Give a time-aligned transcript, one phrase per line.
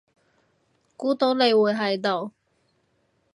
[0.97, 2.31] 估到你會喺度